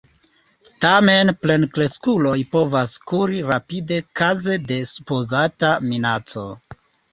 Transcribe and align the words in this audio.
Tamen 0.85 1.31
plenkreskuloj 1.43 2.33
povas 2.55 2.97
kuri 3.13 3.43
rapide 3.51 4.01
kaze 4.23 4.59
de 4.73 4.81
supozata 4.95 5.73
minaco. 5.93 6.51